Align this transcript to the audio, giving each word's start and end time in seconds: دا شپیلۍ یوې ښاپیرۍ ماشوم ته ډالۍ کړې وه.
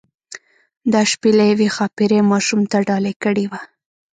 دا 0.91 1.01
شپیلۍ 1.11 1.47
یوې 1.53 1.67
ښاپیرۍ 1.75 2.19
ماشوم 2.31 2.61
ته 2.71 2.77
ډالۍ 2.87 3.13
کړې 3.23 3.45
وه. 3.51 3.59